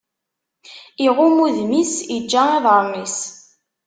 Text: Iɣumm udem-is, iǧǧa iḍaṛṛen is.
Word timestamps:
Iɣumm 1.05 1.37
udem-is, 1.45 1.93
iǧǧa 2.17 2.43
iḍaṛṛen 2.57 2.93
is. 3.05 3.17